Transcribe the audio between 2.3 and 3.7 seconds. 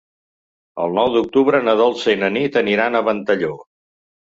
Nit aniran a Ventalló.